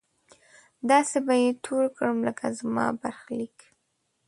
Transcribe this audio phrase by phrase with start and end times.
[0.89, 3.57] داسې به يې تور کړم لکه زما برخليک